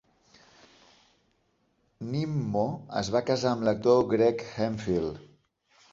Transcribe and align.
Nimmo 2.15 2.65
es 3.03 3.11
va 3.17 3.23
casar 3.31 3.53
amb 3.53 3.67
l"actor 3.69 4.03
Greg 4.15 4.43
Hemphill. 4.55 5.11